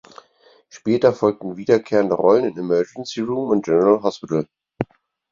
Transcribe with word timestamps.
Später 0.69 1.13
folgten 1.13 1.57
wiederkehrende 1.57 2.15
Rollen 2.15 2.45
in 2.45 2.57
Emergency 2.57 3.21
Room 3.21 3.49
und 3.51 3.63
General 3.65 4.01
Hospital. 4.01 4.47